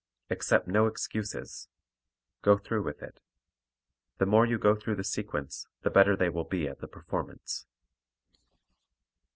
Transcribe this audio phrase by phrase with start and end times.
[0.31, 1.69] Accept no excuses;
[2.41, 3.19] go through with it.
[4.17, 7.67] The more you go through the sequence the better they will be at the performance.